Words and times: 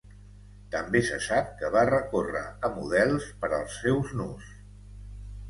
També 0.75 1.01
se 1.09 1.19
sap 1.25 1.51
que 1.59 1.69
va 1.75 1.83
recórrer 1.89 2.41
a 2.69 2.73
models 2.79 3.29
per 3.45 3.53
als 3.61 3.79
seus 3.85 4.17
nus. 4.23 4.51